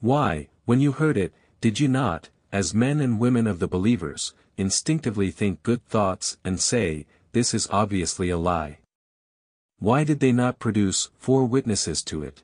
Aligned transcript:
Why, 0.00 0.48
when 0.64 0.80
you 0.80 0.92
heard 0.92 1.16
it, 1.16 1.34
did 1.60 1.78
you 1.78 1.88
not, 1.88 2.30
as 2.52 2.74
men 2.74 3.00
and 3.00 3.20
women 3.20 3.46
of 3.46 3.58
the 3.58 3.68
believers, 3.68 4.34
instinctively 4.56 5.30
think 5.30 5.62
good 5.62 5.84
thoughts 5.86 6.38
and 6.44 6.58
say, 6.58 7.06
this 7.32 7.52
is 7.52 7.68
obviously 7.70 8.30
a 8.30 8.38
lie? 8.38 8.78
Why 9.78 10.04
did 10.04 10.20
they 10.20 10.32
not 10.32 10.58
produce 10.58 11.10
four 11.18 11.44
witnesses 11.44 12.02
to 12.04 12.22
it? 12.22 12.42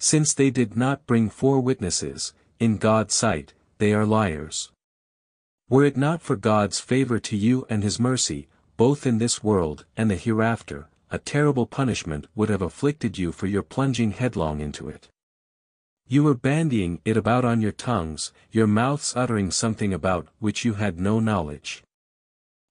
Since 0.00 0.34
they 0.34 0.50
did 0.50 0.76
not 0.76 1.06
bring 1.06 1.30
four 1.30 1.60
witnesses, 1.60 2.34
in 2.58 2.76
God's 2.76 3.14
sight, 3.14 3.54
they 3.78 3.92
are 3.92 4.06
liars. 4.06 4.70
Were 5.68 5.84
it 5.84 5.96
not 5.96 6.22
for 6.22 6.36
God's 6.36 6.80
favor 6.80 7.20
to 7.20 7.36
you 7.36 7.66
and 7.68 7.82
his 7.82 8.00
mercy, 8.00 8.48
both 8.76 9.06
in 9.06 9.18
this 9.18 9.42
world 9.44 9.84
and 9.96 10.10
the 10.10 10.16
hereafter, 10.16 10.88
a 11.10 11.18
terrible 11.18 11.66
punishment 11.66 12.26
would 12.34 12.48
have 12.48 12.62
afflicted 12.62 13.18
you 13.18 13.32
for 13.32 13.46
your 13.46 13.62
plunging 13.62 14.12
headlong 14.12 14.60
into 14.60 14.88
it. 14.88 15.08
You 16.10 16.24
were 16.24 16.34
bandying 16.34 17.00
it 17.04 17.18
about 17.18 17.44
on 17.44 17.60
your 17.60 17.72
tongues, 17.72 18.32
your 18.50 18.66
mouths 18.66 19.12
uttering 19.14 19.50
something 19.50 19.92
about 19.92 20.26
which 20.38 20.64
you 20.64 20.74
had 20.74 20.98
no 20.98 21.20
knowledge. 21.20 21.82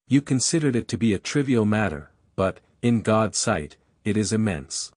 You 0.08 0.22
considered 0.22 0.74
it 0.74 0.88
to 0.88 0.98
be 0.98 1.14
a 1.14 1.20
trivial 1.20 1.64
matter, 1.64 2.10
but, 2.34 2.58
in 2.82 3.00
God's 3.02 3.38
sight, 3.38 3.76
it 4.04 4.16
is 4.16 4.32
immense. 4.32 4.90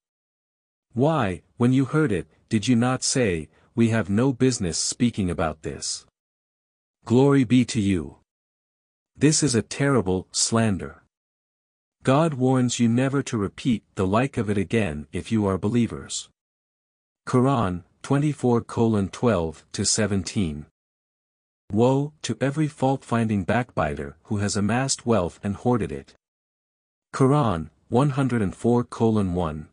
Why, 0.94 1.44
when 1.58 1.72
you 1.72 1.86
heard 1.86 2.12
it, 2.12 2.26
did 2.50 2.68
you 2.68 2.76
not 2.76 3.04
say, 3.04 3.48
we 3.76 3.90
have 3.90 4.10
no 4.10 4.34
business 4.34 4.80
speaking 4.80 5.30
about 5.30 5.62
this? 5.62 6.08
Glory 7.06 7.44
be 7.44 7.64
to 7.66 7.80
you. 7.80 8.18
This 9.16 9.44
is 9.44 9.54
a 9.54 9.62
terrible 9.62 10.28
slander. 10.32 11.04
God 12.02 12.34
warns 12.34 12.80
you 12.80 12.90
never 12.90 13.22
to 13.22 13.38
repeat 13.38 13.84
the 13.94 14.08
like 14.08 14.38
of 14.38 14.50
it 14.50 14.58
again 14.58 15.06
if 15.12 15.32
you 15.32 15.46
are 15.46 15.60
believers. 15.60 16.30
Quran, 17.28 17.84
24 18.02 18.62
12 18.62 19.66
17. 19.74 20.66
Woe 21.72 22.14
to 22.22 22.38
every 22.42 22.68
fault-finding 22.68 23.44
backbiter 23.44 24.18
who 24.24 24.38
has 24.38 24.58
amassed 24.58 25.06
wealth 25.06 25.40
and 25.44 25.56
hoarded 25.56 25.92
it. 25.92 26.14
Quran, 27.14 27.70
104 27.90 28.84
1. 28.84 29.68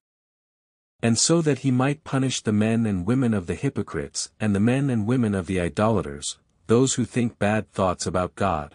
And 1.03 1.19
so 1.19 1.41
that 1.43 1.61
he 1.61 1.71
might 1.71 2.05
punish 2.05 2.43
the 2.43 2.53
men 2.53 2.85
and 2.85 3.07
women 3.07 3.33
of 3.33 3.47
the 3.47 3.55
hypocrites 3.55 4.31
and 4.39 4.55
the 4.55 4.61
men 4.61 4.91
and 4.91 5.07
women 5.07 5.35
of 5.35 5.47
the 5.47 5.61
idolaters, 5.61 6.39
those 6.67 6.95
who 6.95 7.05
think 7.05 7.39
bad 7.39 7.71
thoughts 7.73 8.07
about 8.07 8.35
God. 8.35 8.75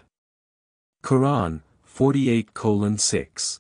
Quran, 1.04 1.62
48 1.84 2.50
6. 2.98 3.60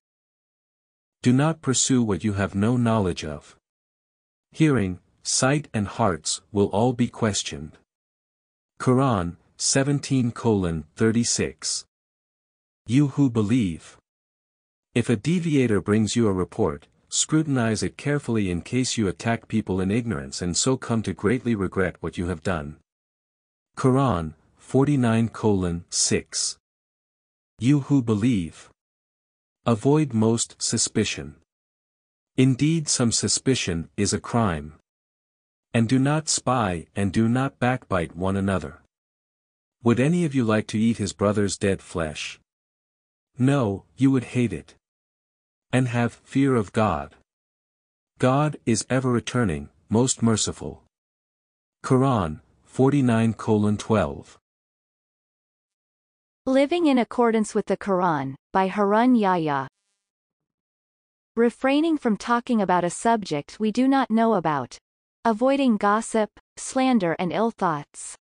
Do 1.22 1.34
not 1.34 1.62
pursue 1.62 2.02
what 2.02 2.24
you 2.24 2.34
have 2.34 2.56
no 2.56 2.78
knowledge 2.78 3.24
of. 3.24 3.56
Hearing, 4.52 5.00
sight 5.24 5.68
and 5.74 5.88
hearts 5.88 6.42
will 6.52 6.68
all 6.68 6.94
be 6.94 7.08
questioned. 7.08 7.78
Quran, 8.80 9.38
17 9.58 10.32
36. 10.96 11.86
You 12.86 13.08
who 13.08 13.30
believe. 13.30 13.98
If 14.94 15.10
a 15.10 15.16
deviator 15.16 15.82
brings 15.82 16.16
you 16.16 16.28
a 16.28 16.34
report, 16.34 16.88
scrutinize 17.08 17.82
it 17.82 17.98
carefully 17.98 18.52
in 18.52 18.62
case 18.62 18.98
you 18.98 19.08
attack 19.08 19.48
people 19.48 19.80
in 19.80 19.90
ignorance 19.90 20.42
and 20.42 20.58
so 20.58 20.76
come 20.76 21.02
to 21.04 21.14
greatly 21.14 21.56
regret 21.56 21.96
what 22.02 22.18
you 22.18 22.28
have 22.28 22.44
done. 22.44 22.78
Quran, 23.78 24.34
49 24.58 25.86
6. 25.90 26.58
You 27.60 27.80
who 27.82 28.02
believe. 28.02 28.70
Avoid 29.66 30.14
most 30.14 30.62
suspicion. 30.62 31.36
Indeed 32.36 32.90
some 32.90 33.12
suspicion 33.12 33.90
is 33.96 34.12
a 34.12 34.20
crime. 34.20 34.74
And 35.74 35.90
do 35.90 35.98
not 35.98 36.30
spy 36.30 36.86
and 36.96 37.12
do 37.12 37.28
not 37.28 37.60
backbite 37.60 38.16
one 38.16 38.38
another. 38.38 38.82
Would 39.84 40.00
any 40.00 40.24
of 40.24 40.36
you 40.36 40.44
like 40.44 40.68
to 40.68 40.80
eat 40.80 40.98
his 40.98 41.14
brother's 41.14 41.58
dead 41.58 41.82
flesh? 41.82 42.40
No, 43.38 43.86
you 43.98 44.12
would 44.12 44.24
hate 44.36 44.54
it. 44.54 44.76
And 45.72 45.88
have 45.88 46.14
fear 46.24 46.56
of 46.56 46.72
God. 46.74 47.16
God 48.20 48.58
is 48.66 48.86
ever 48.90 49.12
returning, 49.12 49.70
most 49.90 50.22
merciful. 50.22 50.84
Quran, 51.84 52.42
49 52.64 53.34
12. 53.34 54.38
Living 56.46 56.86
in 56.88 57.00
accordance 57.00 57.56
with 57.56 57.66
the 57.66 57.78
Quran, 57.78 58.36
by 58.52 58.68
Harun 58.68 59.16
Yahya. 59.16 59.68
Refraining 61.36 61.98
from 61.98 62.16
talking 62.16 62.62
about 62.62 62.84
a 62.84 62.90
subject 62.90 63.60
we 63.60 63.72
do 63.72 63.88
not 63.88 64.12
know 64.12 64.36
about. 64.36 64.78
Avoiding 65.26 65.78
gossip, 65.78 66.38
slander 66.58 67.16
and 67.18 67.32
ill 67.32 67.50
thoughts. 67.50 68.18